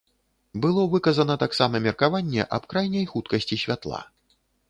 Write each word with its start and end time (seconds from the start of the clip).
Было 0.63 0.85
выказана 0.93 1.35
таксама 1.43 1.81
меркаванне 1.89 2.47
аб 2.59 2.63
крайняй 2.73 3.05
хуткасці 3.13 3.61
святла. 3.67 4.01